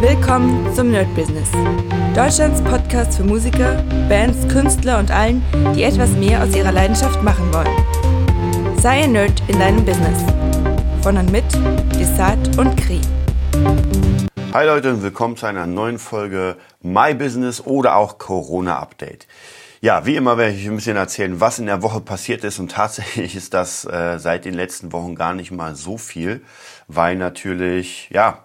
[0.00, 1.50] Willkommen zum Nerd Business.
[2.14, 5.42] Deutschlands Podcast für Musiker, Bands, Künstler und allen,
[5.74, 8.78] die etwas mehr aus ihrer Leidenschaft machen wollen.
[8.80, 10.22] Sei ein Nerd in deinem Business.
[11.02, 11.42] Von und mit
[11.98, 13.00] Desart und Kri.
[14.52, 19.26] Hi Leute und willkommen zu einer neuen Folge My Business oder auch Corona Update.
[19.80, 22.70] Ja, wie immer werde ich ein bisschen erzählen, was in der Woche passiert ist und
[22.70, 26.42] tatsächlich ist das äh, seit den letzten Wochen gar nicht mal so viel,
[26.86, 28.44] weil natürlich, ja,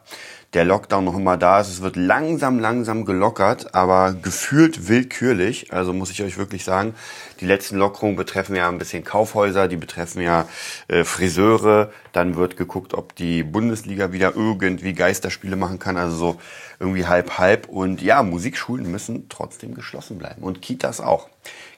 [0.54, 1.70] der Lockdown noch immer da ist.
[1.70, 5.73] Es wird langsam, langsam gelockert, aber gefühlt willkürlich.
[5.73, 6.94] Also muss ich euch wirklich sagen,
[7.39, 10.47] die letzten Lockerungen betreffen ja ein bisschen Kaufhäuser, die betreffen ja
[10.88, 11.91] äh, Friseure.
[12.11, 15.97] Dann wird geguckt, ob die Bundesliga wieder irgendwie Geisterspiele machen kann.
[15.97, 16.41] Also so
[16.80, 17.67] irgendwie halb, halb.
[17.67, 20.44] Und ja, Musikschulen müssen trotzdem geschlossen bleiben.
[20.44, 21.30] Und Kitas auch.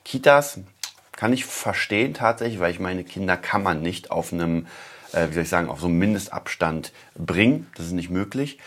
[0.03, 0.59] Kitas
[1.13, 4.67] kann ich verstehen tatsächlich, weil ich meine Kinder kann man nicht auf einem
[5.13, 7.67] äh, wie soll ich sagen, auf so einen Mindestabstand bringen.
[7.75, 8.59] Das ist nicht möglich.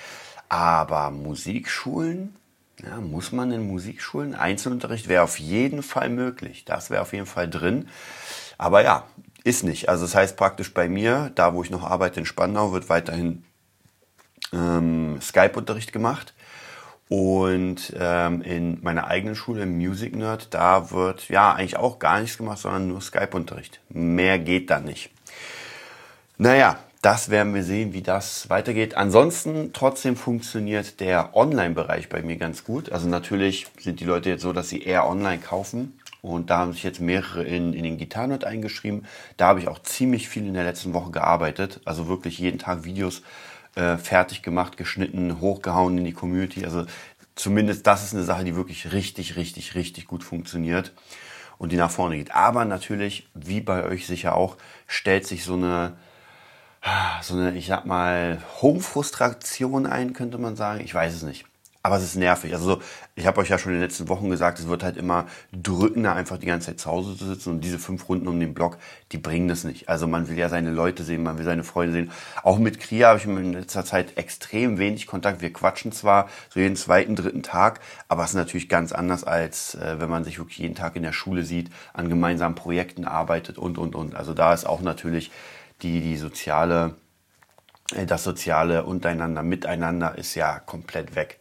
[0.48, 2.36] Aber Musikschulen,
[2.82, 4.34] ja, muss man in Musikschulen?
[4.34, 6.64] Einzelunterricht wäre auf jeden Fall möglich.
[6.64, 7.88] Das wäre auf jeden Fall drin.
[8.56, 9.04] Aber ja,
[9.44, 9.88] ist nicht.
[9.88, 13.44] Also das heißt praktisch bei mir, da wo ich noch arbeite in Spandau, wird weiterhin
[14.52, 16.34] ähm, Skype-Unterricht gemacht.
[17.08, 22.20] Und ähm, in meiner eigenen Schule, im Music Nerd, da wird ja eigentlich auch gar
[22.20, 23.80] nichts gemacht, sondern nur Skype-Unterricht.
[23.88, 25.10] Mehr geht da nicht.
[26.40, 28.94] Naja, das werden wir sehen, wie das weitergeht.
[28.94, 32.92] Ansonsten trotzdem funktioniert der Online-Bereich bei mir ganz gut.
[32.92, 35.98] Also natürlich sind die Leute jetzt so, dass sie eher online kaufen.
[36.22, 39.04] Und da haben sich jetzt mehrere in, in den Gitarrenort eingeschrieben.
[39.36, 41.80] Da habe ich auch ziemlich viel in der letzten Woche gearbeitet.
[41.84, 43.22] Also wirklich jeden Tag Videos
[43.74, 46.64] äh, fertig gemacht, geschnitten, hochgehauen in die Community.
[46.64, 46.86] Also
[47.34, 50.92] zumindest das ist eine Sache, die wirklich richtig, richtig, richtig gut funktioniert
[51.58, 52.32] und die nach vorne geht.
[52.32, 55.96] Aber natürlich, wie bei euch sicher auch, stellt sich so eine
[57.22, 60.80] so eine, ich sag mal, Home-Frustration ein, könnte man sagen.
[60.80, 61.44] Ich weiß es nicht.
[61.80, 62.52] Aber es ist nervig.
[62.52, 62.82] Also
[63.14, 66.12] ich habe euch ja schon in den letzten Wochen gesagt, es wird halt immer drückender,
[66.14, 67.50] einfach die ganze Zeit zu Hause zu sitzen.
[67.50, 68.78] Und diese fünf Runden um den Block,
[69.12, 69.88] die bringen das nicht.
[69.88, 72.10] Also man will ja seine Leute sehen, man will seine Freunde sehen.
[72.42, 75.40] Auch mit Kria habe ich in letzter Zeit extrem wenig Kontakt.
[75.40, 79.76] Wir quatschen zwar so jeden zweiten, dritten Tag, aber es ist natürlich ganz anders, als
[79.76, 83.56] äh, wenn man sich wirklich jeden Tag in der Schule sieht, an gemeinsamen Projekten arbeitet
[83.56, 84.16] und, und, und.
[84.16, 85.30] Also da ist auch natürlich
[85.82, 86.94] die, die soziale,
[87.94, 91.38] äh, das soziale untereinander, miteinander ist ja komplett weg.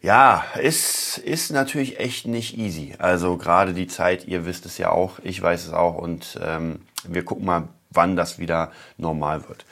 [0.00, 2.94] Ja, ist, ist natürlich echt nicht easy.
[2.98, 6.82] Also gerade die Zeit, ihr wisst es ja auch, ich weiß es auch und ähm,
[7.08, 9.64] wir gucken mal, wann das wieder normal wird.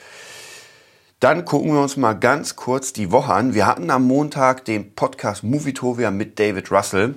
[1.19, 3.53] Dann gucken wir uns mal ganz kurz die Woche an.
[3.53, 7.15] Wir hatten am Montag den Podcast Movietovia mit David Russell.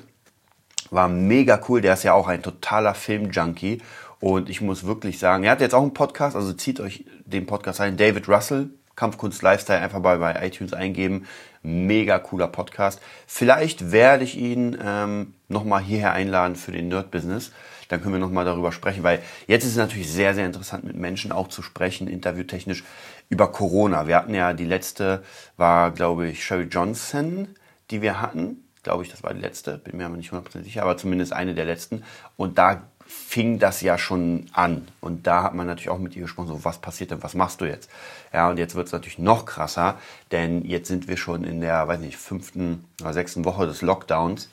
[0.91, 1.81] War mega cool.
[1.81, 3.83] Der ist ja auch ein totaler Film-Junkie.
[4.21, 7.47] Und ich muss wirklich sagen, er hat jetzt auch einen Podcast, also zieht euch den
[7.47, 7.97] Podcast ein.
[7.97, 11.27] David Russell, Kampfkunst Lifestyle, einfach bei, bei iTunes eingeben.
[11.63, 13.01] Mega cooler Podcast.
[13.27, 17.53] Vielleicht werde ich ihn ähm, nochmal hierher einladen für den Nerd Business.
[17.89, 20.97] Dann können wir nochmal darüber sprechen, weil jetzt ist es natürlich sehr, sehr interessant, mit
[20.97, 22.85] Menschen auch zu sprechen, interviewtechnisch,
[23.29, 24.09] über Corona.
[24.09, 25.23] Wir hatten ja die letzte,
[25.57, 27.49] war, glaube ich, Sherry Johnson,
[27.91, 28.65] die wir hatten.
[28.83, 31.55] Glaube ich, das war die letzte, bin mir aber nicht 100% sicher, aber zumindest eine
[31.55, 32.05] der letzten.
[32.37, 34.89] Und da fing das ja schon an.
[35.01, 37.61] Und da hat man natürlich auch mit ihr gesprochen, so was passiert denn, was machst
[37.61, 37.91] du jetzt?
[38.33, 39.99] Ja, und jetzt wird es natürlich noch krasser,
[40.33, 44.51] denn jetzt sind wir schon in der, weiß nicht, fünften oder sechsten Woche des Lockdowns,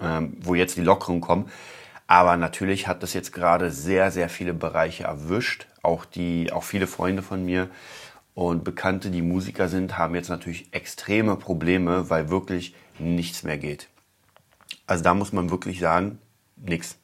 [0.00, 1.50] ähm, wo jetzt die Lockerungen kommen.
[2.06, 5.66] Aber natürlich hat das jetzt gerade sehr, sehr viele Bereiche erwischt.
[5.82, 7.70] Auch die, auch viele Freunde von mir
[8.34, 13.88] und Bekannte, die Musiker sind, haben jetzt natürlich extreme Probleme, weil wirklich nichts mehr geht.
[14.86, 16.18] Also da muss man wirklich sagen,
[16.56, 16.98] nichts.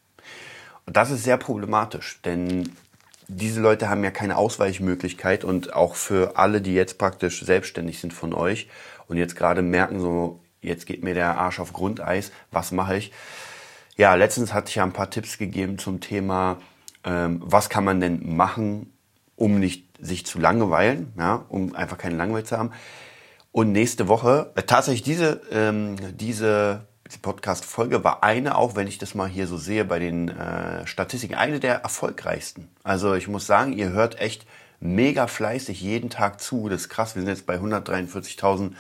[0.93, 2.71] Das ist sehr problematisch, denn
[3.29, 8.15] diese Leute haben ja keine Ausweichmöglichkeit und auch für alle, die jetzt praktisch selbstständig sind
[8.15, 8.69] von euch
[9.07, 13.13] und jetzt gerade merken, so, jetzt geht mir der Arsch auf Grundeis, was mache ich?
[13.97, 16.59] Ja, letztens hatte ich ja ein paar Tipps gegeben zum Thema,
[17.05, 18.93] ähm, was kann man denn machen,
[19.37, 22.73] um nicht sich zu langweilen, ja, um einfach keine Langeweile zu haben.
[23.53, 28.99] Und nächste Woche, äh, tatsächlich diese, ähm, diese die Podcast-Folge war eine, auch wenn ich
[28.99, 32.69] das mal hier so sehe bei den äh, Statistiken, eine der erfolgreichsten.
[32.85, 34.47] Also ich muss sagen, ihr hört echt
[34.81, 36.69] mega fleißig jeden Tag zu.
[36.69, 37.15] Das ist krass.
[37.15, 38.73] Wir sind jetzt bei 143.000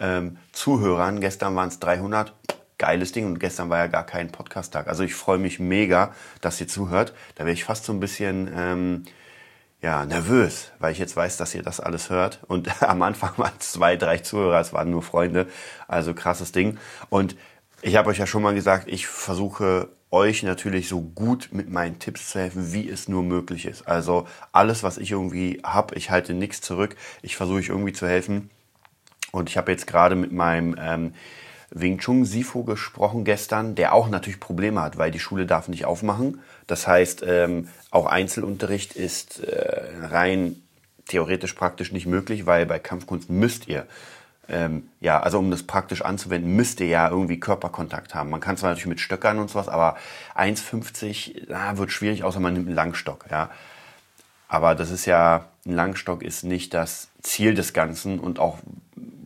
[0.00, 1.20] ähm, Zuhörern.
[1.20, 2.32] Gestern waren es 300.
[2.78, 3.26] Geiles Ding.
[3.26, 4.88] Und gestern war ja gar kein Podcast-Tag.
[4.88, 7.14] Also ich freue mich mega, dass ihr zuhört.
[7.36, 8.50] Da wäre ich fast so ein bisschen...
[8.54, 9.04] Ähm,
[9.84, 12.40] ja, nervös, weil ich jetzt weiß, dass ihr das alles hört.
[12.48, 15.46] Und am Anfang waren es zwei, drei Zuhörer, es waren nur Freunde.
[15.86, 16.78] Also krasses Ding.
[17.10, 17.36] Und
[17.84, 21.98] ich habe euch ja schon mal gesagt, ich versuche euch natürlich so gut mit meinen
[21.98, 23.86] Tipps zu helfen, wie es nur möglich ist.
[23.86, 26.96] Also alles, was ich irgendwie habe, ich halte nichts zurück.
[27.20, 28.48] Ich versuche euch irgendwie zu helfen.
[29.32, 31.14] Und ich habe jetzt gerade mit meinem ähm,
[31.70, 35.84] Wing Chun Sifo gesprochen gestern, der auch natürlich Probleme hat, weil die Schule darf nicht
[35.84, 36.40] aufmachen.
[36.66, 40.62] Das heißt, ähm, auch Einzelunterricht ist äh, rein
[41.06, 43.86] theoretisch praktisch nicht möglich, weil bei Kampfkunst müsst ihr
[44.48, 48.30] ähm, ja, also um das praktisch anzuwenden, müsst ihr ja irgendwie Körperkontakt haben.
[48.30, 49.96] Man kann zwar natürlich mit Stöckern und sowas, aber
[50.36, 53.50] 1,50 na, wird schwierig, außer man nimmt einen Langstock, ja.
[54.48, 58.58] Aber das ist ja, ein Langstock ist nicht das Ziel des Ganzen und auch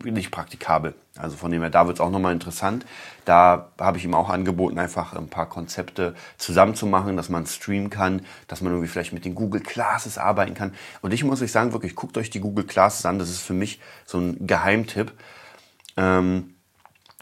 [0.05, 0.95] nicht praktikabel.
[1.17, 2.87] Also von dem her, da wird es auch nochmal interessant.
[3.25, 8.23] Da habe ich ihm auch angeboten, einfach ein paar Konzepte zusammenzumachen, dass man streamen kann,
[8.47, 10.75] dass man irgendwie vielleicht mit den Google Classes arbeiten kann.
[11.03, 13.19] Und ich muss euch sagen, wirklich, guckt euch die Google Classes an.
[13.19, 15.12] Das ist für mich so ein Geheimtipp.
[15.97, 16.55] Ähm,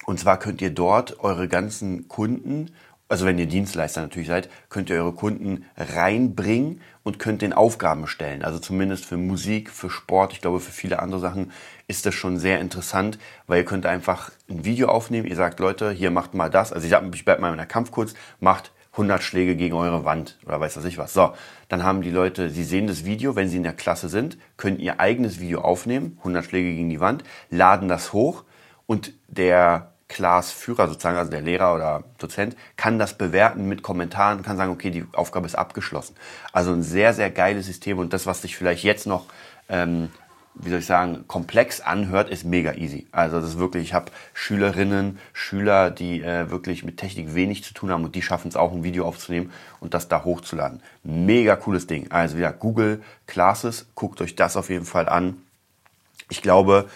[0.04, 2.70] und zwar könnt ihr dort eure ganzen Kunden
[3.08, 8.06] also wenn ihr Dienstleister natürlich seid, könnt ihr eure Kunden reinbringen und könnt den Aufgaben
[8.08, 8.42] stellen.
[8.42, 11.52] Also zumindest für Musik, für Sport, ich glaube für viele andere Sachen
[11.86, 15.28] ist das schon sehr interessant, weil ihr könnt einfach ein Video aufnehmen.
[15.28, 16.72] Ihr sagt, Leute, hier macht mal das.
[16.72, 20.38] Also ich, sag, ich bleib mal in der Kampfkurs, macht 100 Schläge gegen eure Wand
[20.44, 21.12] oder weiß was ich was.
[21.12, 21.32] So,
[21.68, 24.78] dann haben die Leute, sie sehen das Video, wenn sie in der Klasse sind, können
[24.78, 28.44] ihr eigenes Video aufnehmen, 100 Schläge gegen die Wand, laden das hoch
[28.86, 34.56] und der Classführer sozusagen, also der Lehrer oder Dozent, kann das bewerten mit Kommentaren, kann
[34.56, 36.14] sagen, okay, die Aufgabe ist abgeschlossen.
[36.52, 39.26] Also ein sehr, sehr geiles System und das, was sich vielleicht jetzt noch,
[39.68, 40.10] ähm,
[40.54, 43.06] wie soll ich sagen, komplex anhört, ist mega easy.
[43.10, 47.74] Also das ist wirklich, ich habe Schülerinnen, Schüler, die äh, wirklich mit Technik wenig zu
[47.74, 50.82] tun haben und die schaffen es auch, ein Video aufzunehmen und das da hochzuladen.
[51.02, 52.10] Mega cooles Ding.
[52.10, 55.42] Also wieder Google Classes, guckt euch das auf jeden Fall an.
[56.28, 56.88] Ich glaube,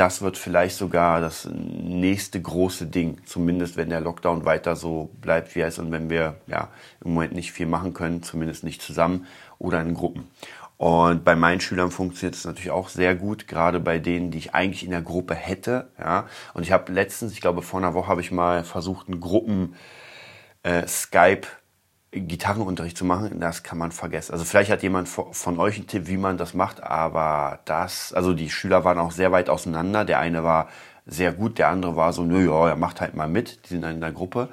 [0.00, 5.54] das wird vielleicht sogar das nächste große Ding, zumindest wenn der Lockdown weiter so bleibt,
[5.54, 6.68] wie er ist und wenn wir ja
[7.04, 9.26] im Moment nicht viel machen können, zumindest nicht zusammen
[9.58, 10.26] oder in Gruppen.
[10.78, 14.54] Und bei meinen Schülern funktioniert es natürlich auch sehr gut, gerade bei denen, die ich
[14.54, 15.90] eigentlich in der Gruppe hätte.
[15.98, 16.26] Ja.
[16.54, 19.74] Und ich habe letztens, ich glaube vor einer Woche, habe ich mal versucht, einen Gruppen
[20.62, 21.46] äh, Skype
[22.12, 24.32] Gitarrenunterricht zu machen, das kann man vergessen.
[24.32, 28.34] Also vielleicht hat jemand von euch einen Tipp, wie man das macht, aber das, also
[28.34, 30.04] die Schüler waren auch sehr weit auseinander.
[30.04, 30.68] Der eine war
[31.06, 33.82] sehr gut, der andere war so, nö, ja, er macht halt mal mit, die sind
[33.82, 34.48] dann in der Gruppe.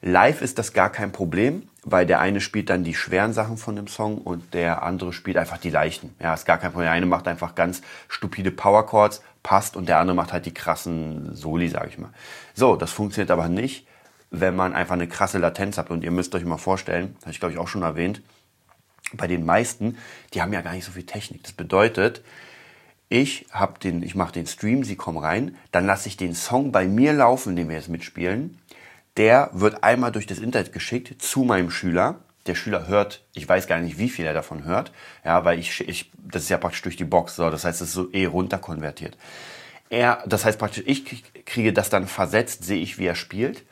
[0.00, 3.74] Live ist das gar kein Problem, weil der eine spielt dann die schweren Sachen von
[3.74, 6.14] dem Song und der andere spielt einfach die leichten.
[6.20, 6.86] Ja, ist gar kein Problem.
[6.86, 10.54] Der eine macht einfach ganz stupide Power Chords, passt und der andere macht halt die
[10.54, 12.10] krassen Soli, sag ich mal.
[12.54, 13.86] So, das funktioniert aber nicht
[14.40, 15.90] wenn man einfach eine krasse Latenz hat.
[15.90, 18.22] Und ihr müsst euch mal vorstellen, habe ich glaube ich auch schon erwähnt,
[19.12, 19.98] bei den meisten,
[20.34, 21.42] die haben ja gar nicht so viel Technik.
[21.44, 22.22] Das bedeutet,
[23.08, 26.72] ich hab den, ich mache den Stream, sie kommen rein, dann lasse ich den Song
[26.72, 28.58] bei mir laufen, den wir jetzt mitspielen.
[29.16, 32.20] Der wird einmal durch das Internet geschickt zu meinem Schüler.
[32.46, 34.92] Der Schüler hört, ich weiß gar nicht, wie viel er davon hört,
[35.24, 37.88] ja, weil ich, ich das ist ja praktisch durch die Box, so, das heißt, es
[37.88, 39.16] ist so eh runterkonvertiert.
[39.88, 41.04] Er, das heißt praktisch, ich
[41.44, 43.64] kriege das dann versetzt, sehe ich, wie er spielt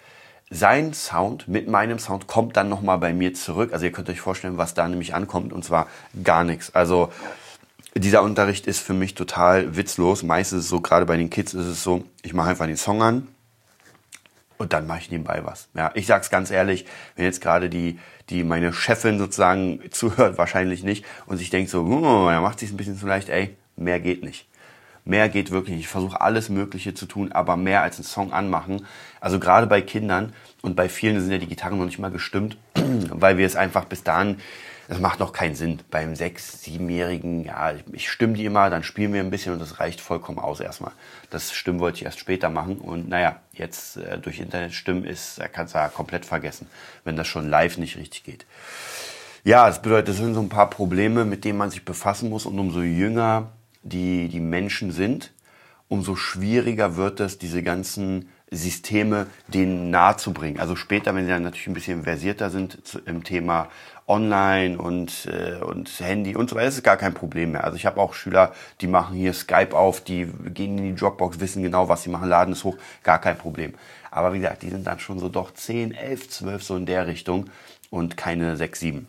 [0.51, 3.73] sein Sound mit meinem Sound kommt dann nochmal bei mir zurück.
[3.73, 5.89] Also ihr könnt euch vorstellen, was da nämlich ankommt und zwar
[6.23, 6.75] gar nichts.
[6.75, 7.11] Also
[7.97, 10.23] dieser Unterricht ist für mich total witzlos.
[10.23, 12.77] Meistens ist es so, gerade bei den Kids ist es so, ich mache einfach den
[12.77, 13.29] Song an
[14.59, 15.69] und dann mache ich nebenbei was.
[15.75, 16.87] Ja, ich sag's ganz ehrlich,
[17.17, 17.99] wenn jetzt gerade die,
[18.31, 21.85] die meine Chefin sozusagen zuhört, wahrscheinlich nicht und sich denkt so,
[22.29, 24.47] er macht sich ein bisschen zu leicht, ey, mehr geht nicht.
[25.05, 25.81] Mehr geht wirklich.
[25.81, 28.87] Ich versuche alles Mögliche zu tun, aber mehr als einen Song anmachen.
[29.21, 30.33] Also gerade bei Kindern
[30.63, 33.85] und bei vielen sind ja die Gitarren noch nicht mal gestimmt, weil wir es einfach
[33.85, 34.39] bis dahin,
[34.89, 35.81] das macht noch keinen Sinn.
[35.91, 39.81] Beim sechs-, siebenjährigen, ja, ich stimme die immer, dann spielen wir ein bisschen und das
[39.81, 40.93] reicht vollkommen aus erstmal.
[41.31, 45.39] Das Stimmen wollte ich erst später machen und naja, jetzt äh, durch Internet stimmen ist,
[45.39, 46.67] er kann es ja komplett vergessen,
[47.05, 48.47] wenn das schon live nicht richtig geht.
[49.43, 52.47] Ja, das bedeutet, das sind so ein paar Probleme, mit denen man sich befassen muss
[52.47, 53.53] und umso jünger
[53.85, 55.33] die, die Menschen sind,
[55.89, 60.61] umso schwieriger wird es, diese ganzen Systeme denen nahe zu bringen.
[60.61, 63.69] Also später, wenn sie dann natürlich ein bisschen versierter sind im Thema
[64.07, 67.65] Online und, äh, und Handy und so weiter, ist gar kein Problem mehr.
[67.65, 71.41] Also ich habe auch Schüler, die machen hier Skype auf, die gehen in die Dropbox,
[71.41, 73.75] wissen genau, was sie machen, laden es hoch, gar kein Problem.
[74.11, 77.07] Aber wie gesagt, die sind dann schon so doch 10, 11, 12 so in der
[77.07, 77.51] Richtung
[77.91, 79.09] und keine 6, 7.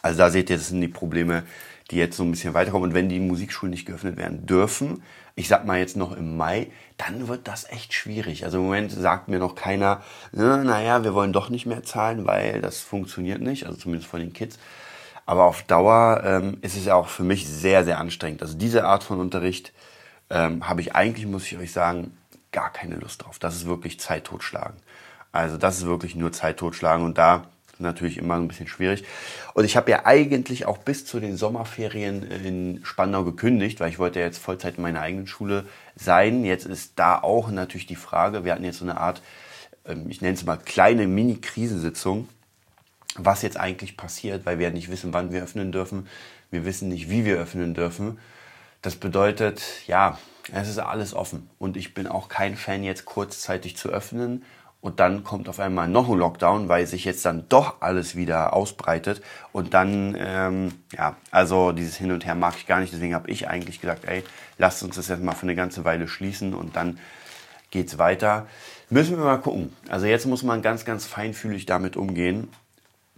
[0.00, 1.42] Also da seht ihr, das sind die Probleme,
[1.90, 2.90] die jetzt so ein bisschen weiterkommen.
[2.90, 5.02] Und wenn die Musikschulen nicht geöffnet werden dürfen,
[5.34, 8.44] ich sag mal jetzt noch im Mai, dann wird das echt schwierig.
[8.44, 10.02] Also im Moment sagt mir noch keiner,
[10.32, 14.32] naja, wir wollen doch nicht mehr zahlen, weil das funktioniert nicht, also zumindest von den
[14.32, 14.58] Kids.
[15.26, 18.42] Aber auf Dauer ähm, ist es ja auch für mich sehr, sehr anstrengend.
[18.42, 19.72] Also diese Art von Unterricht
[20.30, 22.16] ähm, habe ich eigentlich, muss ich euch sagen,
[22.50, 23.38] gar keine Lust drauf.
[23.38, 24.76] Das ist wirklich Zeit totschlagen.
[25.30, 27.44] Also das ist wirklich nur Zeit totschlagen und da
[27.80, 29.04] natürlich immer ein bisschen schwierig.
[29.54, 33.98] Und ich habe ja eigentlich auch bis zu den Sommerferien in Spandau gekündigt, weil ich
[33.98, 35.64] wollte ja jetzt Vollzeit in meiner eigenen Schule
[35.96, 36.44] sein.
[36.44, 39.22] Jetzt ist da auch natürlich die Frage, wir hatten jetzt so eine Art,
[39.86, 42.28] ähm, ich nenne es mal kleine Mini-Krisensitzung,
[43.16, 46.06] was jetzt eigentlich passiert, weil wir nicht wissen, wann wir öffnen dürfen.
[46.50, 48.18] Wir wissen nicht, wie wir öffnen dürfen.
[48.80, 50.18] Das bedeutet, ja,
[50.52, 51.50] es ist alles offen.
[51.58, 54.44] Und ich bin auch kein Fan, jetzt kurzzeitig zu öffnen.
[54.80, 58.52] Und dann kommt auf einmal noch ein Lockdown, weil sich jetzt dann doch alles wieder
[58.52, 59.22] ausbreitet.
[59.52, 62.92] Und dann, ähm, ja, also dieses Hin und Her mag ich gar nicht.
[62.92, 64.22] Deswegen habe ich eigentlich gesagt, ey,
[64.56, 66.98] lasst uns das jetzt mal für eine ganze Weile schließen und dann
[67.70, 68.46] geht's weiter.
[68.88, 69.74] Müssen wir mal gucken.
[69.88, 72.48] Also jetzt muss man ganz, ganz feinfühlig damit umgehen.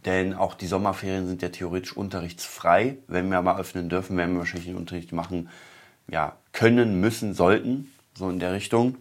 [0.07, 2.97] Denn auch die Sommerferien sind ja theoretisch unterrichtsfrei.
[3.07, 5.51] Wenn wir mal öffnen dürfen, werden wir wahrscheinlich den Unterricht machen,
[6.09, 8.97] ja, können, müssen, sollten, so in der Richtung.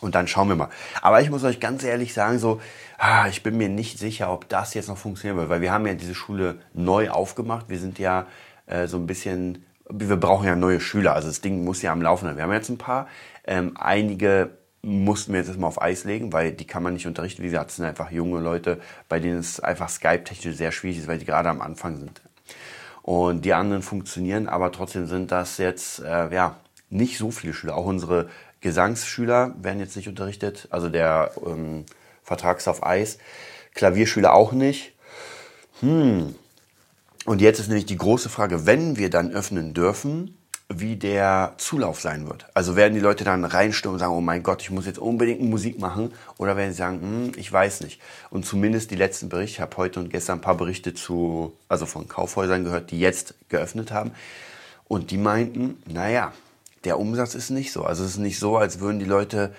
[0.00, 0.68] Und dann schauen wir mal.
[1.00, 2.60] Aber ich muss euch ganz ehrlich sagen, so,
[2.98, 5.86] ah, ich bin mir nicht sicher, ob das jetzt noch funktionieren wird, weil wir haben
[5.86, 7.68] ja diese Schule neu aufgemacht.
[7.68, 8.26] Wir sind ja
[8.66, 11.14] äh, so ein bisschen, wir brauchen ja neue Schüler.
[11.14, 12.36] Also das Ding muss ja am Laufen sein.
[12.36, 13.08] Wir haben jetzt ein paar.
[13.46, 14.50] Ähm, einige
[14.82, 17.42] mussten wir jetzt erstmal auf Eis legen, weil die kann man nicht unterrichten.
[17.42, 21.08] Wie gesagt, es sind einfach junge Leute, bei denen es einfach Skype-technisch sehr schwierig ist,
[21.08, 22.22] weil die gerade am Anfang sind.
[23.02, 26.56] Und die anderen funktionieren, aber trotzdem sind das jetzt äh, ja
[26.88, 27.76] nicht so viele Schüler.
[27.76, 28.28] Auch unsere
[28.60, 31.84] Gesangsschüler werden jetzt nicht unterrichtet, also der ähm,
[32.22, 33.18] Vertrag ist auf Eis.
[33.74, 34.92] Klavierschüler auch nicht.
[35.80, 36.34] Hm.
[37.26, 40.36] Und jetzt ist nämlich die große Frage, wenn wir dann öffnen dürfen,
[40.68, 42.46] wie der Zulauf sein wird.
[42.54, 45.40] Also werden die Leute dann reinstürmen und sagen, oh mein Gott, ich muss jetzt unbedingt
[45.40, 48.00] Musik machen, oder werden sie sagen, hm, ich weiß nicht.
[48.30, 51.86] Und zumindest die letzten Berichte, ich habe heute und gestern ein paar Berichte zu, also
[51.86, 54.12] von Kaufhäusern gehört, die jetzt geöffnet haben.
[54.88, 56.32] Und die meinten, naja,
[56.86, 57.84] der Umsatz ist nicht so.
[57.84, 59.52] Also es ist nicht so, als würden die Leute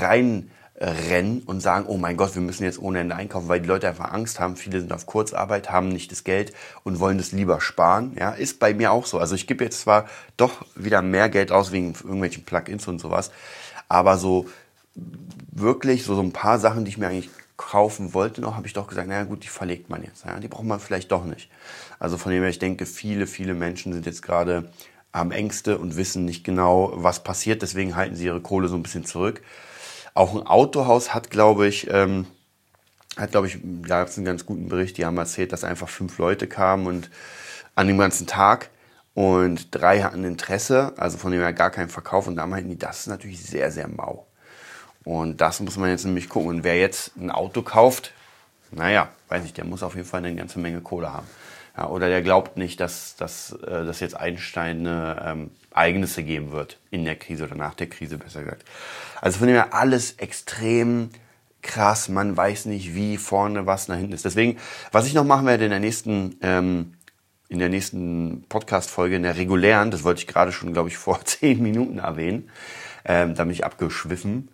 [0.00, 3.88] reinrennen und sagen, oh mein Gott, wir müssen jetzt ohne Ende einkaufen, weil die Leute
[3.88, 4.56] einfach Angst haben.
[4.56, 6.52] Viele sind auf Kurzarbeit, haben nicht das Geld
[6.84, 8.14] und wollen das lieber sparen.
[8.18, 9.18] Ja, ist bei mir auch so.
[9.18, 13.30] Also ich gebe jetzt zwar doch wieder mehr Geld aus wegen irgendwelchen Plugins und sowas,
[13.88, 14.46] aber so
[15.50, 18.72] wirklich so, so ein paar Sachen, die ich mir eigentlich kaufen wollte noch, habe ich
[18.74, 20.24] doch gesagt, naja gut, die verlegt man jetzt.
[20.24, 21.50] Ja, die braucht man vielleicht doch nicht.
[21.98, 24.70] Also von dem her, ich denke, viele, viele Menschen sind jetzt gerade
[25.12, 27.62] haben Ängste und wissen nicht genau, was passiert.
[27.62, 29.42] Deswegen halten sie ihre Kohle so ein bisschen zurück.
[30.14, 32.26] Auch ein Autohaus hat, glaube ich, ähm,
[33.16, 34.96] hat, glaube ich, da gab es einen ganz guten Bericht.
[34.98, 37.10] Die haben erzählt, dass einfach fünf Leute kamen und
[37.74, 38.70] an dem ganzen Tag
[39.14, 42.26] und drei hatten Interesse, also von dem her gar keinen Verkauf.
[42.26, 44.26] Und da meinten die, das ist natürlich sehr, sehr mau.
[45.04, 46.48] Und das muss man jetzt nämlich gucken.
[46.48, 48.12] Und wer jetzt ein Auto kauft,
[48.70, 51.26] naja, weiß ich, der muss auf jeden Fall eine ganze Menge Kohle haben.
[51.78, 56.80] Ja, oder der glaubt nicht, dass, dass, äh, dass jetzt Einstein ähm, Ereignisse geben wird
[56.90, 58.64] in der Krise oder nach der Krise, besser gesagt.
[59.20, 61.10] Also von dem her alles extrem
[61.62, 62.08] krass.
[62.08, 64.24] Man weiß nicht, wie vorne was nach hinten ist.
[64.24, 64.58] Deswegen,
[64.90, 66.94] was ich noch machen werde in der nächsten, ähm,
[67.48, 71.20] in der nächsten Podcast-Folge, in der regulären, das wollte ich gerade schon, glaube ich, vor
[71.24, 72.50] zehn Minuten erwähnen,
[73.04, 74.48] ähm, da bin ich abgeschwiffen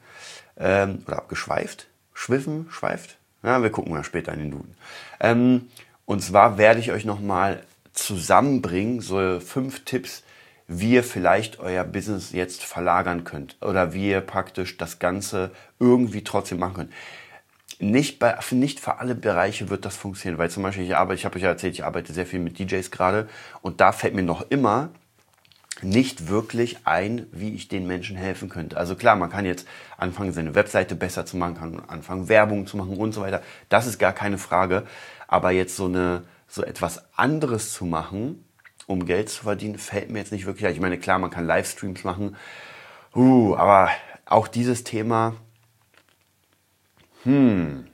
[0.58, 1.86] ähm, oder abgeschweift.
[2.12, 3.16] Schwiffen, schweift?
[3.42, 4.74] Ja, wir gucken mal später in den Duden.
[5.20, 5.68] Ähm,
[6.06, 10.22] und zwar werde ich euch nochmal zusammenbringen, so fünf Tipps,
[10.66, 16.24] wie ihr vielleicht euer Business jetzt verlagern könnt oder wie ihr praktisch das Ganze irgendwie
[16.24, 16.92] trotzdem machen könnt.
[17.80, 21.24] Nicht, bei, nicht für alle Bereiche wird das funktionieren, weil zum Beispiel ich arbeite, ich
[21.24, 23.28] habe euch ja erzählt, ich arbeite sehr viel mit DJs gerade
[23.62, 24.90] und da fällt mir noch immer
[25.82, 28.76] nicht wirklich ein, wie ich den Menschen helfen könnte.
[28.76, 29.66] Also klar, man kann jetzt
[29.98, 33.42] anfangen, seine Webseite besser zu machen, kann anfangen, Werbung zu machen und so weiter.
[33.68, 34.84] Das ist gar keine Frage.
[35.26, 38.44] Aber jetzt so eine, so etwas anderes zu machen,
[38.86, 40.70] um Geld zu verdienen, fällt mir jetzt nicht wirklich.
[40.70, 42.36] Ich meine, klar, man kann Livestreams machen.
[43.14, 43.90] Uh, aber
[44.26, 45.36] auch dieses Thema,
[47.22, 47.86] hm,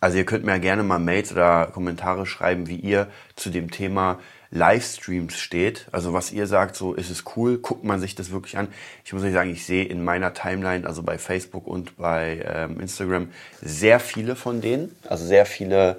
[0.00, 4.18] also ihr könnt mir gerne mal Mails oder Kommentare schreiben, wie ihr zu dem Thema
[4.52, 5.86] Livestreams steht.
[5.92, 8.68] Also was ihr sagt, so ist es cool, guckt man sich das wirklich an.
[9.04, 12.78] Ich muss euch sagen, ich sehe in meiner Timeline, also bei Facebook und bei ähm,
[12.78, 13.30] Instagram,
[13.62, 14.94] sehr viele von denen.
[15.08, 15.98] Also sehr viele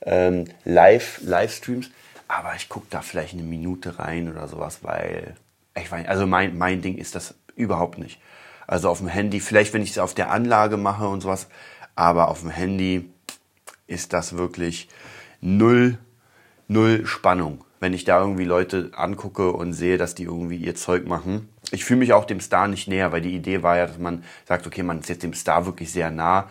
[0.00, 1.90] ähm, Live, Livestreams.
[2.26, 5.34] Aber ich gucke da vielleicht eine Minute rein oder sowas, weil
[5.76, 8.18] ich weiß, also mein, mein Ding ist das überhaupt nicht.
[8.66, 11.48] Also auf dem Handy, vielleicht wenn ich es auf der Anlage mache und sowas,
[11.96, 13.10] aber auf dem Handy
[13.86, 14.88] ist das wirklich
[15.42, 15.98] null,
[16.68, 21.06] null Spannung wenn ich da irgendwie Leute angucke und sehe, dass die irgendwie ihr Zeug
[21.06, 21.48] machen.
[21.72, 24.22] Ich fühle mich auch dem Star nicht näher, weil die Idee war ja, dass man
[24.46, 26.48] sagt, okay, man ist jetzt dem Star wirklich sehr nah.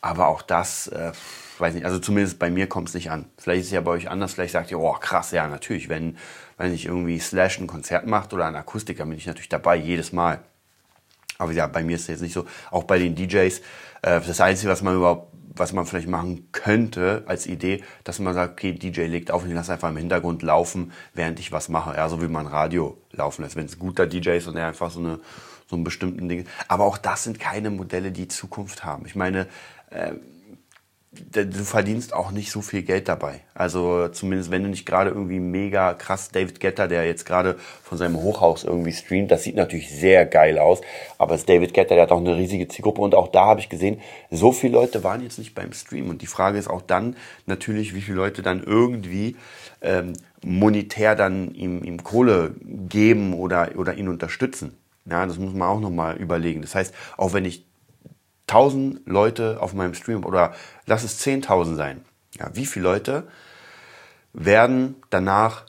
[0.00, 1.12] Aber auch das, äh,
[1.58, 3.26] weiß nicht, also zumindest bei mir kommt es nicht an.
[3.36, 6.16] Vielleicht ist es ja bei euch anders, vielleicht sagt ihr, oh krass, ja natürlich, wenn,
[6.56, 10.12] wenn ich irgendwie Slash ein Konzert macht oder ein Akustiker, bin ich natürlich dabei, jedes
[10.12, 10.40] Mal.
[11.36, 12.46] Aber ja, bei mir ist es jetzt nicht so.
[12.70, 13.60] Auch bei den DJs,
[14.02, 18.34] äh, das Einzige, was man überhaupt was man vielleicht machen könnte als Idee, dass man
[18.34, 21.68] sagt, okay, DJ legt auf und ich lasse einfach im Hintergrund laufen, während ich was
[21.68, 21.96] mache.
[21.96, 23.56] Ja, so wie man Radio laufen lässt.
[23.56, 25.20] Wenn es ein guter DJ ist und er einfach so eine
[25.70, 26.46] so einen bestimmten Ding.
[26.66, 29.06] Aber auch das sind keine Modelle, die Zukunft haben.
[29.06, 29.46] Ich meine,
[29.90, 30.14] äh,
[31.12, 33.40] du verdienst auch nicht so viel Geld dabei.
[33.52, 37.98] Also zumindest wenn du nicht gerade irgendwie mega krass David Getter, der jetzt gerade von
[37.98, 40.80] seinem Hochhaus irgendwie streamt, das sieht natürlich sehr geil aus,
[41.18, 43.68] aber es David Getter, der hat auch eine riesige Zielgruppe und auch da habe ich
[43.68, 44.00] gesehen,
[44.30, 47.92] so viele Leute waren jetzt nicht beim Stream und die Frage ist auch dann natürlich,
[47.92, 49.36] wie viele Leute dann irgendwie
[49.82, 50.12] ähm,
[50.44, 52.54] monetär dann ihm, ihm Kohle
[52.88, 54.76] geben oder, oder ihn unterstützen.
[55.06, 56.62] Ja, das muss man auch nochmal überlegen.
[56.62, 57.64] Das heißt, auch wenn ich
[58.50, 60.54] 1000 Leute auf meinem Stream oder
[60.86, 62.04] lass es 10.000 sein.
[62.38, 63.28] Ja, wie viele Leute
[64.32, 65.64] werden danach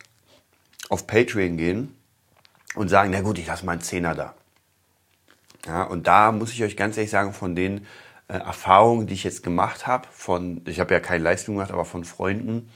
[0.89, 1.95] auf Patreon gehen
[2.75, 4.35] und sagen, na gut, ich lasse meinen Zehner da.
[5.65, 7.85] Ja, und da muss ich euch ganz ehrlich sagen, von den
[8.27, 11.85] äh, Erfahrungen, die ich jetzt gemacht habe, von, ich habe ja keine Leistung gemacht, aber
[11.85, 12.69] von Freunden,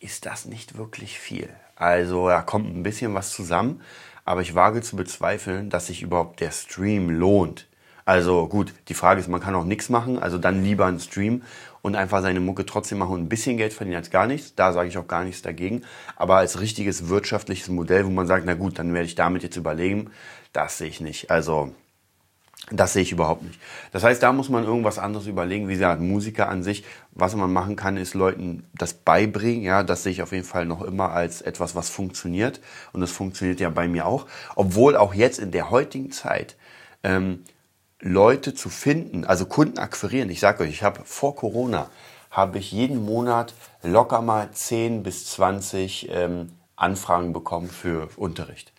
[0.00, 1.48] ist das nicht wirklich viel.
[1.76, 3.80] Also da kommt ein bisschen was zusammen,
[4.24, 7.68] aber ich wage zu bezweifeln, dass sich überhaupt der Stream lohnt.
[8.04, 11.42] Also gut, die Frage ist, man kann auch nichts machen, also dann lieber einen Stream
[11.82, 14.54] und einfach seine Mucke trotzdem machen und ein bisschen Geld verdienen als gar nichts.
[14.54, 15.82] Da sage ich auch gar nichts dagegen.
[16.16, 19.56] Aber als richtiges wirtschaftliches Modell, wo man sagt, na gut, dann werde ich damit jetzt
[19.56, 20.10] überlegen,
[20.52, 21.30] das sehe ich nicht.
[21.30, 21.72] Also
[22.70, 23.58] das sehe ich überhaupt nicht.
[23.90, 25.68] Das heißt, da muss man irgendwas anderes überlegen.
[25.68, 29.62] Wie gesagt, Musiker an sich, was man machen kann, ist Leuten das beibringen.
[29.62, 32.60] Ja, das sehe ich auf jeden Fall noch immer als etwas, was funktioniert.
[32.92, 34.26] Und das funktioniert ja bei mir auch.
[34.54, 36.56] Obwohl auch jetzt in der heutigen Zeit
[37.02, 37.40] ähm,
[38.02, 40.28] Leute zu finden, also Kunden akquirieren.
[40.28, 41.88] Ich sage euch, ich habe vor Corona,
[42.30, 48.72] habe ich jeden Monat locker mal 10 bis 20 ähm, Anfragen bekommen für Unterricht.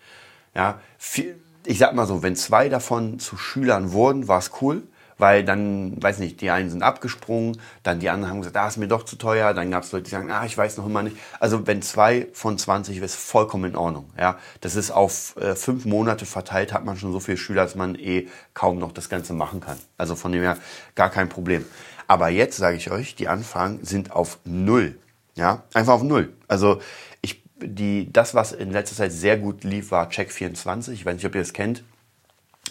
[0.53, 4.83] Ja, viel, ich sag mal so, wenn zwei davon zu Schülern wurden, war es cool
[5.23, 8.75] weil dann, weiß nicht, die einen sind abgesprungen, dann die anderen haben gesagt, ah, ist
[8.75, 11.01] mir doch zu teuer, dann gab es Leute, die sagen, ah, ich weiß noch immer
[11.01, 11.15] nicht.
[11.39, 14.09] Also wenn zwei von 20 ist vollkommen in Ordnung.
[14.19, 17.75] Ja, das ist auf äh, fünf Monate verteilt, hat man schon so viele Schüler, dass
[17.75, 19.77] man eh kaum noch das Ganze machen kann.
[19.97, 20.57] Also von dem her
[20.93, 21.63] gar kein Problem.
[22.05, 24.97] Aber jetzt sage ich euch, die Anfragen sind auf null.
[25.36, 26.33] Ja, einfach auf null.
[26.49, 26.81] Also
[27.21, 30.91] ich, die, das, was in letzter Zeit sehr gut lief, war Check24.
[30.91, 31.86] Ich weiß nicht, ob ihr das kennt.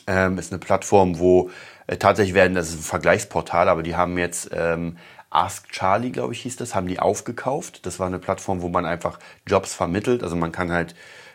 [0.07, 1.51] Ähm, ist eine Plattform, wo
[1.87, 4.97] äh, tatsächlich werden, das ist ein Vergleichsportal, aber die haben jetzt ähm,
[5.31, 7.87] Ask Charlie, glaube ich, hieß das, haben die aufgekauft.
[7.87, 10.23] Das war eine Plattform, wo man einfach Jobs vermittelt.
[10.23, 10.95] Also man kann halt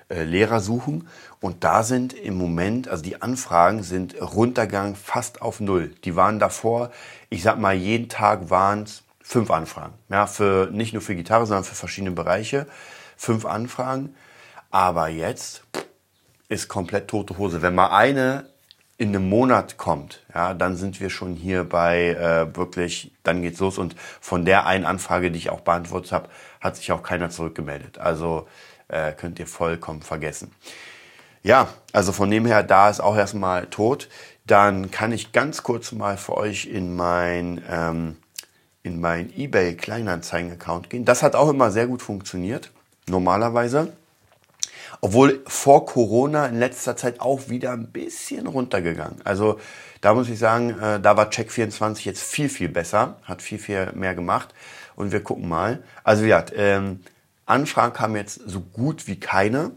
[0.09, 1.07] äh, Lehrer suchen.
[1.41, 5.93] Und da sind im Moment, also die Anfragen sind runtergegangen fast auf null.
[6.03, 6.91] Die waren davor,
[7.29, 9.93] ich sag mal, jeden Tag waren es fünf Anfragen.
[10.09, 12.67] Ja, für, nicht nur für Gitarre, sondern für verschiedene Bereiche.
[13.17, 14.15] Fünf Anfragen.
[14.69, 15.63] Aber jetzt
[16.49, 17.61] ist komplett tote Hose.
[17.61, 18.49] Wenn mal eine
[18.97, 23.59] in einem Monat kommt, ja, dann sind wir schon hier bei äh, wirklich, dann geht's
[23.59, 23.77] los.
[23.77, 26.29] Und von der einen Anfrage, die ich auch beantwortet habe,
[26.59, 27.99] hat sich auch keiner zurückgemeldet.
[27.99, 28.47] Also
[28.87, 30.51] äh, könnt ihr vollkommen vergessen.
[31.43, 34.09] Ja, also von dem her, da ist auch erstmal tot.
[34.47, 38.17] Dann kann ich ganz kurz mal für euch in mein ähm,
[38.83, 41.05] in mein eBay Kleinanzeigen Account gehen.
[41.05, 42.71] Das hat auch immer sehr gut funktioniert.
[43.07, 43.93] Normalerweise.
[45.01, 49.21] Obwohl vor Corona in letzter Zeit auch wieder ein bisschen runtergegangen.
[49.23, 49.59] Also
[50.01, 53.91] da muss ich sagen, äh, da war Check24 jetzt viel, viel besser, hat viel, viel
[53.93, 54.53] mehr gemacht.
[54.95, 55.83] Und wir gucken mal.
[56.03, 57.01] Also ja, ähm,
[57.45, 59.71] Anfragen kamen jetzt so gut wie keine.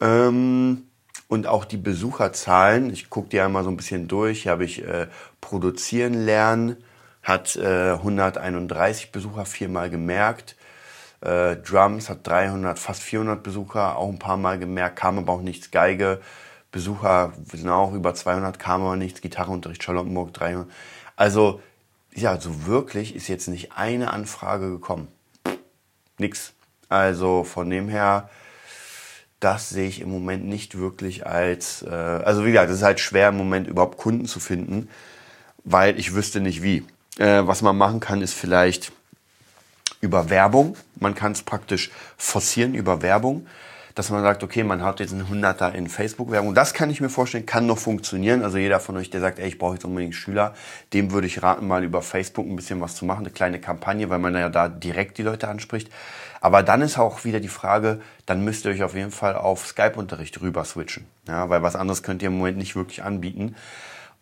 [0.00, 0.86] Ähm,
[1.28, 4.84] und auch die Besucherzahlen, ich gucke die einmal so ein bisschen durch, hier habe ich
[4.84, 5.08] äh,
[5.40, 6.76] produzieren lernen,
[7.22, 10.55] hat äh, 131 Besucher viermal gemerkt.
[11.26, 15.42] Äh, Drums hat 300, fast 400 Besucher, auch ein paar Mal gemerkt, kam aber auch
[15.42, 15.72] nichts.
[15.72, 16.20] Geige,
[16.70, 19.20] Besucher sind auch über 200, kam aber nichts.
[19.20, 20.68] Gitarreunterricht Charlottenburg 300.
[21.16, 21.60] Also,
[22.14, 25.08] ja, so wirklich ist jetzt nicht eine Anfrage gekommen.
[26.18, 26.52] Nix.
[26.88, 28.30] Also von dem her,
[29.40, 33.00] das sehe ich im Moment nicht wirklich als, äh, also wie gesagt, es ist halt
[33.00, 34.88] schwer im Moment überhaupt Kunden zu finden,
[35.64, 36.84] weil ich wüsste nicht wie.
[37.18, 38.92] Äh, was man machen kann, ist vielleicht
[40.06, 40.76] über Werbung.
[40.98, 43.46] Man kann es praktisch forcieren über Werbung,
[43.96, 46.54] dass man sagt, okay, man hat jetzt einen Hunderter in Facebook-Werbung.
[46.54, 48.44] Das kann ich mir vorstellen, kann noch funktionieren.
[48.44, 50.54] Also jeder von euch, der sagt, ey, ich brauche jetzt unbedingt Schüler,
[50.92, 54.08] dem würde ich raten, mal über Facebook ein bisschen was zu machen, eine kleine Kampagne,
[54.08, 55.90] weil man ja da direkt die Leute anspricht.
[56.40, 59.66] Aber dann ist auch wieder die Frage, dann müsst ihr euch auf jeden Fall auf
[59.66, 61.06] Skype-Unterricht rüber switchen.
[61.26, 63.56] Ja, weil was anderes könnt ihr im Moment nicht wirklich anbieten.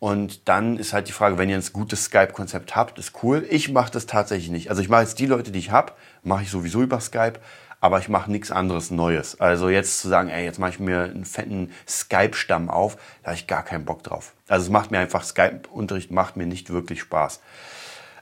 [0.05, 3.43] Und dann ist halt die Frage, wenn ihr ein gutes Skype-Konzept habt, ist cool.
[3.49, 4.69] Ich mache das tatsächlich nicht.
[4.69, 7.39] Also ich mache jetzt die Leute, die ich habe, mache ich sowieso über Skype,
[7.81, 9.41] aber ich mache nichts anderes Neues.
[9.41, 13.35] Also jetzt zu sagen, ey, jetzt mache ich mir einen fetten Skype-Stamm auf, da habe
[13.35, 14.33] ich gar keinen Bock drauf.
[14.47, 17.41] Also es macht mir einfach, Skype-Unterricht macht mir nicht wirklich Spaß.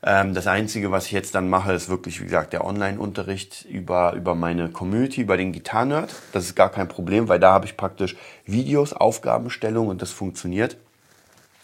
[0.04, 4.14] Ähm, das Einzige, was ich jetzt dann mache, ist wirklich, wie gesagt, der Online-Unterricht über,
[4.14, 6.16] über meine Community, über den Gitarrenerd.
[6.32, 8.16] Das ist gar kein Problem, weil da habe ich praktisch
[8.46, 10.78] Videos, Aufgabenstellungen und das funktioniert.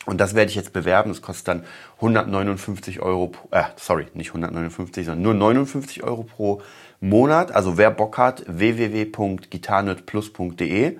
[0.05, 1.11] Und das werde ich jetzt bewerben.
[1.11, 1.63] Das kostet dann
[1.97, 6.61] 159 Euro, äh, sorry, nicht 159, sondern nur 59 Euro pro
[7.01, 7.51] Monat.
[7.51, 10.97] Also wer Bock hat, www.gitarrenerdplus.de.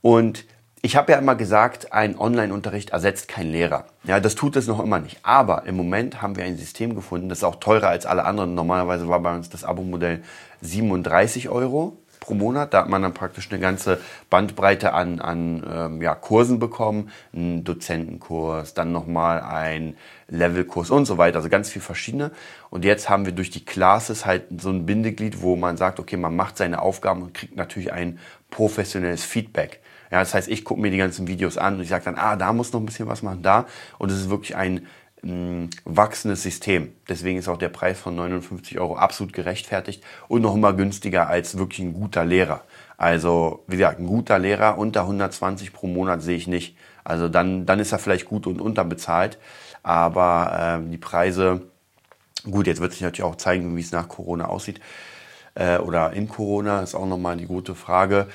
[0.00, 0.44] Und
[0.84, 3.86] ich habe ja immer gesagt, ein Online-Unterricht ersetzt keinen Lehrer.
[4.02, 5.20] Ja, das tut es noch immer nicht.
[5.22, 8.56] Aber im Moment haben wir ein System gefunden, das ist auch teurer als alle anderen.
[8.56, 10.24] Normalerweise war bei uns das Abo-Modell
[10.60, 12.72] 37 Euro pro Monat.
[12.72, 17.10] Da hat man dann praktisch eine ganze Bandbreite an, an ähm, ja, Kursen bekommen.
[17.34, 19.96] Einen Dozentenkurs, dann nochmal ein
[20.28, 21.36] Levelkurs und so weiter.
[21.36, 22.30] Also ganz viel verschiedene.
[22.70, 26.16] Und jetzt haben wir durch die Classes halt so ein Bindeglied, wo man sagt, okay,
[26.16, 28.18] man macht seine Aufgaben und kriegt natürlich ein
[28.50, 29.80] professionelles Feedback.
[30.10, 32.36] Ja, das heißt, ich gucke mir die ganzen Videos an und ich sage dann, ah,
[32.36, 33.66] da muss noch ein bisschen was machen, da.
[33.98, 34.86] Und es ist wirklich ein
[35.84, 36.92] wachsendes System.
[37.08, 41.56] Deswegen ist auch der Preis von 59 Euro absolut gerechtfertigt und noch immer günstiger als
[41.56, 42.62] wirklich ein guter Lehrer.
[42.96, 46.76] Also, wie gesagt, ein guter Lehrer unter 120 pro Monat sehe ich nicht.
[47.04, 49.38] Also dann, dann ist er vielleicht gut und unterbezahlt.
[49.82, 51.62] Aber äh, die Preise,
[52.48, 54.80] gut, jetzt wird sich natürlich auch zeigen, wie es nach Corona aussieht.
[55.54, 58.26] Äh, oder in Corona ist auch nochmal die gute Frage.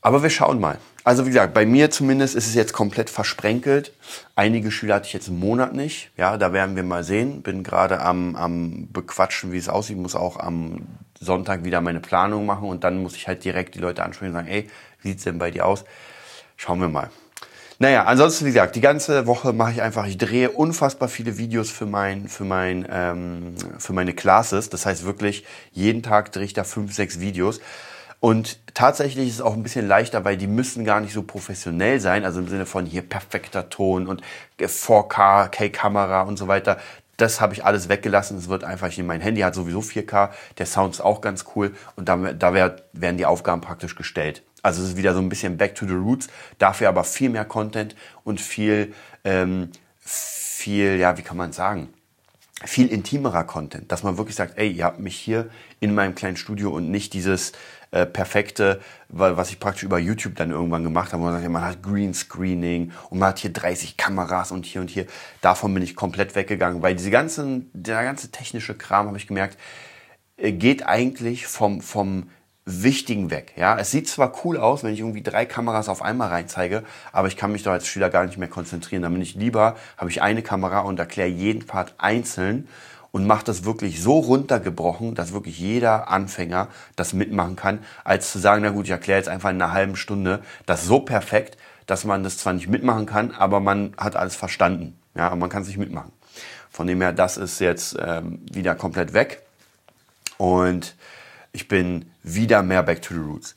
[0.00, 0.78] Aber wir schauen mal.
[1.06, 3.92] Also wie gesagt, bei mir zumindest ist es jetzt komplett versprenkelt.
[4.34, 6.10] Einige Schüler hatte ich jetzt einen Monat nicht.
[6.16, 7.42] Ja, da werden wir mal sehen.
[7.42, 9.98] Bin gerade am, am bequatschen, wie es aussieht.
[9.98, 10.80] Muss auch am
[11.20, 14.34] Sonntag wieder meine Planung machen und dann muss ich halt direkt die Leute ansprechen und
[14.34, 14.68] sagen, ey,
[15.00, 15.84] wie sieht's denn bei dir aus?
[16.56, 17.08] Schauen wir mal.
[17.78, 21.70] Naja, ansonsten, wie gesagt, die ganze Woche mache ich einfach, ich drehe unfassbar viele Videos
[21.70, 24.70] für mein, für mein, ähm, für meine Classes.
[24.70, 27.60] Das heißt wirklich, jeden Tag drehe ich da fünf, sechs Videos.
[28.20, 32.00] Und tatsächlich ist es auch ein bisschen leichter, weil die müssen gar nicht so professionell
[32.00, 34.22] sein, also im Sinne von hier perfekter Ton und
[34.58, 36.78] 4K, K-Kamera und so weiter.
[37.18, 38.36] Das habe ich alles weggelassen.
[38.36, 41.74] Es wird einfach, ich mein Handy hat sowieso 4K, der Sound ist auch ganz cool
[41.96, 42.54] und da, da
[42.92, 44.42] werden die Aufgaben praktisch gestellt.
[44.62, 47.44] Also es ist wieder so ein bisschen back to the roots, dafür aber viel mehr
[47.44, 48.92] Content und viel,
[49.24, 51.88] ähm, viel, ja, wie kann man sagen,
[52.64, 56.36] viel intimerer Content, dass man wirklich sagt, ey, ihr habt mich hier in meinem kleinen
[56.36, 57.52] Studio und nicht dieses
[57.90, 61.48] äh, perfekte, weil, was ich praktisch über YouTube dann irgendwann gemacht habe, wo man sagt,
[61.48, 65.06] man hat Greenscreening und man hat hier 30 Kameras und hier und hier.
[65.40, 69.58] Davon bin ich komplett weggegangen, weil diese ganzen, der ganze technische Kram, habe ich gemerkt,
[70.36, 72.28] äh, geht eigentlich vom, vom
[72.68, 73.52] Wichtigen weg.
[73.56, 77.28] Ja, es sieht zwar cool aus, wenn ich irgendwie drei Kameras auf einmal reinzeige, aber
[77.28, 79.02] ich kann mich doch als Schüler gar nicht mehr konzentrieren.
[79.02, 82.66] Da bin ich lieber, habe ich eine Kamera und erkläre jeden Part einzeln
[83.16, 88.38] und macht das wirklich so runtergebrochen, dass wirklich jeder Anfänger das mitmachen kann, als zu
[88.38, 92.04] sagen, na gut, ich erkläre jetzt einfach in einer halben Stunde das so perfekt, dass
[92.04, 94.98] man das zwar nicht mitmachen kann, aber man hat alles verstanden.
[95.14, 96.12] Ja, man kann es nicht mitmachen.
[96.70, 99.40] Von dem her, das ist jetzt ähm, wieder komplett weg.
[100.36, 100.94] Und
[101.52, 103.54] ich bin wieder mehr back to the roots.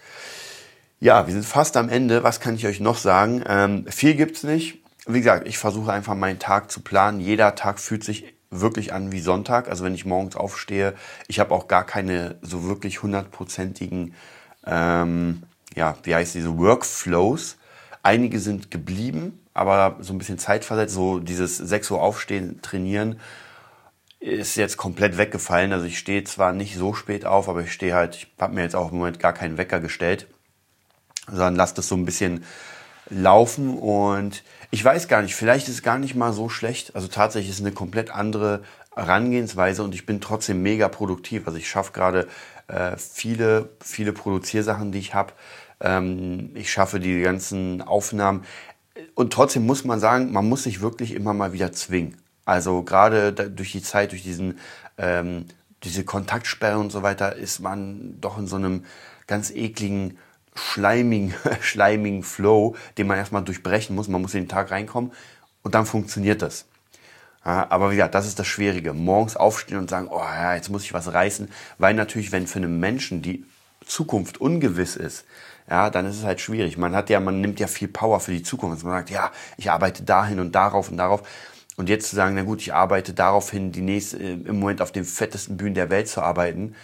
[1.02, 2.24] Ja, wir sind fast am Ende.
[2.24, 3.44] Was kann ich euch noch sagen?
[3.46, 4.78] Ähm, viel gibt's nicht.
[5.06, 7.20] Wie gesagt, ich versuche einfach meinen Tag zu planen.
[7.20, 9.70] Jeder Tag fühlt sich wirklich an wie Sonntag.
[9.70, 10.94] Also wenn ich morgens aufstehe,
[11.28, 14.14] ich habe auch gar keine so wirklich hundertprozentigen,
[14.66, 15.44] ähm,
[15.76, 17.58] ja, wie heißt diese Workflows.
[18.02, 20.94] Einige sind geblieben, aber so ein bisschen zeitversetzt.
[20.94, 23.20] So dieses 6 Uhr aufstehen, trainieren
[24.20, 25.72] ist jetzt komplett weggefallen.
[25.72, 28.64] Also ich stehe zwar nicht so spät auf, aber ich stehe halt, ich habe mir
[28.64, 30.28] jetzt auch im Moment gar keinen Wecker gestellt,
[31.28, 32.44] sondern lasse das so ein bisschen
[33.10, 36.96] laufen und ich weiß gar nicht, vielleicht ist es gar nicht mal so schlecht.
[36.96, 38.62] Also tatsächlich ist es eine komplett andere
[38.96, 41.48] Herangehensweise und ich bin trotzdem mega produktiv.
[41.48, 42.28] Also ich schaffe gerade
[42.68, 45.34] äh, viele, viele Produziersachen, die ich habe.
[45.80, 48.44] Ähm, ich schaffe die ganzen Aufnahmen.
[49.16, 52.18] Und trotzdem muss man sagen, man muss sich wirklich immer mal wieder zwingen.
[52.46, 54.60] Also gerade durch die Zeit, durch diesen,
[54.98, 55.46] ähm,
[55.84, 58.86] diese Kontaktsperre und so weiter, ist man doch in so einem
[59.28, 60.18] ganz ekligen
[60.56, 64.08] schleimigen, schleimigen Flow, den man erstmal durchbrechen muss.
[64.08, 65.12] Man muss in den Tag reinkommen
[65.64, 66.66] und dann funktioniert das.
[67.42, 68.94] Aber wie gesagt, das ist das Schwierige.
[68.94, 71.50] Morgens aufstehen und sagen, oh ja, jetzt muss ich was reißen.
[71.78, 73.46] Weil natürlich, wenn für einen Menschen die
[73.86, 75.26] Zukunft ungewiss ist,
[75.70, 76.78] ja, dann ist es halt schwierig.
[76.78, 78.84] Man hat ja, man nimmt ja viel Power für die Zukunft.
[78.84, 81.24] Man sagt, ja, ich arbeite dahin und darauf und darauf.
[81.78, 84.92] Und jetzt zu sagen, na gut, ich arbeite darauf hin, die nächste, im Moment auf
[84.92, 86.76] den fettesten Bühnen der Welt zu arbeiten,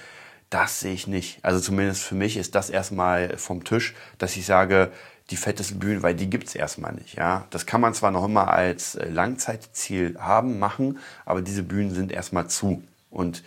[0.49, 1.39] das sehe ich nicht.
[1.43, 4.91] Also zumindest für mich ist das erstmal vom Tisch, dass ich sage,
[5.31, 7.15] die fettesten Bühnen, weil die gibt's erstmal nicht.
[7.15, 11.93] Ja, Das kann man zwar noch immer als äh, Langzeitziel haben, machen, aber diese Bühnen
[11.93, 12.83] sind erstmal zu.
[13.09, 13.43] Und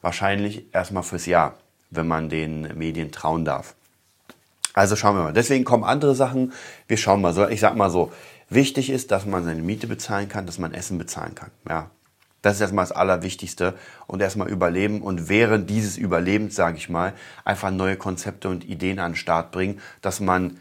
[0.00, 1.54] wahrscheinlich erstmal fürs Jahr,
[1.90, 3.74] wenn man den Medien trauen darf.
[4.72, 5.32] Also schauen wir mal.
[5.32, 6.52] Deswegen kommen andere Sachen.
[6.86, 7.50] Wir schauen mal.
[7.50, 8.12] Ich sag mal so,
[8.48, 11.50] wichtig ist, dass man seine Miete bezahlen kann, dass man Essen bezahlen kann.
[11.68, 11.90] Ja,
[12.48, 13.74] Das ist erstmal das Allerwichtigste
[14.06, 17.12] und erstmal überleben und während dieses Überlebens, sage ich mal,
[17.44, 20.58] einfach neue Konzepte und Ideen an den Start bringen, dass man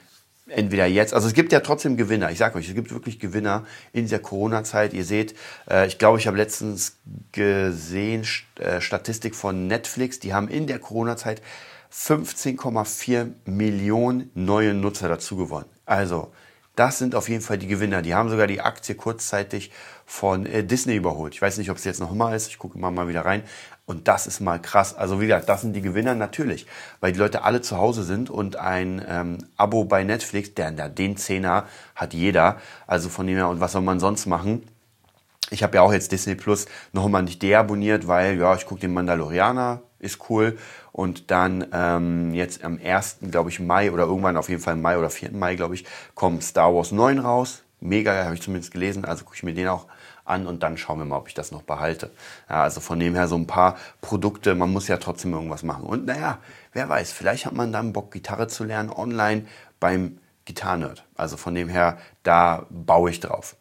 [0.47, 2.29] entweder jetzt, also es gibt ja trotzdem Gewinner.
[2.29, 4.91] Ich sage euch, es gibt wirklich Gewinner in dieser Corona-Zeit.
[4.91, 5.33] Ihr seht,
[5.69, 6.97] äh, ich glaube, ich habe letztens
[7.31, 8.27] gesehen,
[8.59, 11.41] äh, Statistik von Netflix, die haben in der Corona-Zeit
[11.89, 15.69] 15,4 Millionen neue Nutzer dazu gewonnen.
[15.85, 16.33] Also,
[16.75, 18.01] das sind auf jeden Fall die Gewinner.
[18.01, 19.71] Die haben sogar die Aktie kurzzeitig
[20.09, 21.35] von äh, Disney überholt.
[21.35, 22.47] Ich weiß nicht, ob es jetzt noch mal ist.
[22.47, 23.43] Ich gucke immer mal wieder rein.
[23.85, 24.95] Und das ist mal krass.
[24.95, 26.65] Also wie gesagt, das sind die Gewinner natürlich,
[27.01, 30.89] weil die Leute alle zu Hause sind und ein ähm, Abo bei Netflix, der, der
[30.89, 32.57] den Zehner hat jeder.
[32.87, 34.63] Also von dem her, und was soll man sonst machen?
[35.49, 38.81] Ich habe ja auch jetzt Disney Plus noch mal nicht deabonniert, weil ja, ich gucke
[38.81, 40.57] den Mandalorianer, ist cool.
[40.93, 43.17] Und dann ähm, jetzt am 1.
[43.29, 45.31] glaube ich Mai oder irgendwann auf jeden Fall Mai oder 4.
[45.31, 47.63] Mai, glaube ich, kommt Star Wars 9 raus.
[47.79, 49.85] Mega, habe ich zumindest gelesen, also gucke ich mir den auch
[50.27, 52.11] an und dann schauen wir mal, ob ich das noch behalte.
[52.49, 55.85] Ja, also von dem her so ein paar Produkte, man muss ja trotzdem irgendwas machen.
[55.85, 56.39] Und naja,
[56.73, 59.45] wer weiß, vielleicht hat man dann Bock, Gitarre zu lernen online
[59.79, 61.05] beim Gitarrenerd.
[61.15, 63.55] Also von dem her, da baue ich drauf.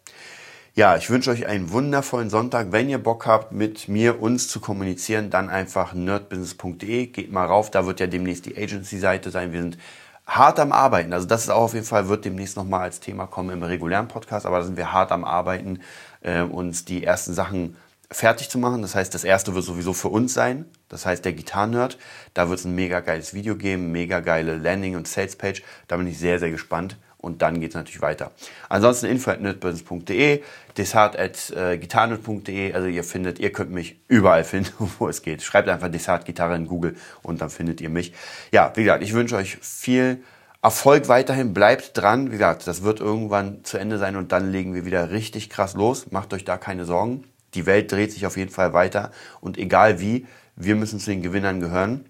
[0.74, 2.70] Ja, ich wünsche euch einen wundervollen Sonntag.
[2.70, 7.06] Wenn ihr Bock habt, mit mir, uns zu kommunizieren, dann einfach nerdbusiness.de.
[7.06, 9.52] Geht mal rauf, da wird ja demnächst die Agency-Seite sein.
[9.52, 9.78] Wir sind
[10.26, 11.12] hart am Arbeiten.
[11.12, 14.08] Also das ist auch auf jeden Fall, wird demnächst nochmal als Thema kommen im regulären
[14.08, 15.80] Podcast, aber da sind wir hart am Arbeiten,
[16.26, 17.76] äh, uns die ersten Sachen
[18.10, 18.82] fertig zu machen.
[18.82, 20.66] Das heißt, das erste wird sowieso für uns sein.
[20.88, 21.98] Das heißt, der Gitarrenerd.
[22.34, 25.62] Da wird es ein mega geiles Video geben, mega geile Landing- und Sales-Page.
[25.88, 26.98] Da bin ich sehr, sehr gespannt.
[27.18, 28.30] Und dann geht es natürlich weiter.
[28.68, 30.42] Ansonsten info at nerdbusiness.de,
[30.76, 32.72] desart at äh.
[32.72, 35.42] Also ihr findet, ihr könnt mich überall finden, wo es geht.
[35.42, 38.12] Schreibt einfach Desart Gitarre in Google und dann findet ihr mich.
[38.52, 40.22] Ja, wie gesagt, ich wünsche euch viel
[40.66, 42.26] Erfolg weiterhin, bleibt dran.
[42.26, 45.74] Wie gesagt, das wird irgendwann zu Ende sein und dann legen wir wieder richtig krass
[45.74, 46.10] los.
[46.10, 47.22] Macht euch da keine Sorgen.
[47.54, 50.26] Die Welt dreht sich auf jeden Fall weiter und egal wie,
[50.56, 52.06] wir müssen zu den Gewinnern gehören.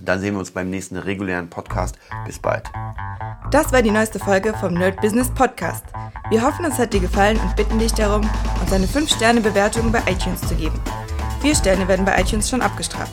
[0.00, 1.98] Dann sehen wir uns beim nächsten regulären Podcast.
[2.24, 2.70] Bis bald.
[3.50, 5.84] Das war die neueste Folge vom Nerd Business Podcast.
[6.30, 8.22] Wir hoffen, es hat dir gefallen und bitten dich darum,
[8.62, 10.80] uns eine 5-Sterne-Bewertung bei iTunes zu geben.
[11.42, 13.12] Vier Sterne werden bei iTunes schon abgestraft.